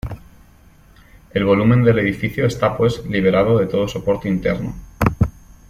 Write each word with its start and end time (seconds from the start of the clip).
El 1.31 1.45
volumen 1.45 1.83
del 1.83 1.99
edificio 1.99 2.47
está 2.47 2.75
pues 2.75 3.05
liberado 3.05 3.59
de 3.59 3.67
todo 3.67 3.87
soporte 3.87 4.27
interno. 4.27 4.73